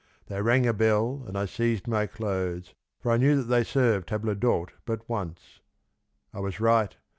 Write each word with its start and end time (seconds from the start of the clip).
They 0.29 0.41
rang 0.41 0.65
a 0.65 0.73
bell, 0.73 1.23
and 1.27 1.37
I 1.37 1.45
seized 1.45 1.87
my 1.87 2.07
clothes, 2.07 2.73
for 2.99 3.11
I 3.11 3.17
knew 3.17 3.35
that 3.35 3.43
they 3.43 3.63
served 3.63 4.09
table 4.09 4.33
d'hote 4.33 4.71
but 4.83 5.07
once. 5.07 5.59
I 6.33 6.39
was 6.39 6.59
right 6.59 6.95